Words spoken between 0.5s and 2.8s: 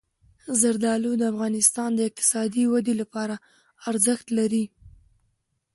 زردالو د افغانستان د اقتصادي